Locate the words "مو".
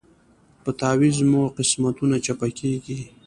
1.29-1.41